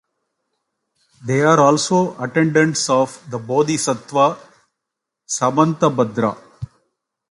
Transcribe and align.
They 1.23 1.41
are 1.41 1.59
also 1.59 2.19
attendants 2.19 2.89
of 2.89 3.23
the 3.29 3.37
bodhisattva 3.37 4.35
Samantabhadra. 5.29 6.37